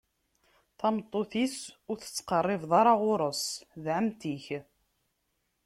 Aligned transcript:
Tameṭṭut-is, 0.79 1.57
ur 1.89 1.97
tettqerribeḍ 1.99 2.71
ara 2.79 2.93
ɣur-s: 3.01 3.43
D 3.83 3.85
ɛemmti-k. 3.95 4.45